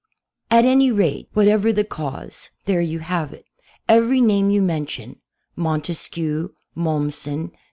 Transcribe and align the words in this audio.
At 0.49 0.65
any 0.65 0.89
rate, 0.91 1.29
whatever 1.33 1.71
the 1.71 1.83
cause, 1.83 2.49
there 2.65 2.81
you 2.81 2.97
have 3.01 3.33
it. 3.33 3.45
Every 3.87 4.19
name 4.19 4.49
you 4.49 4.59
mention— 4.59 5.17
Montesquieu, 5.55 6.55
Mommsen. 6.75 7.51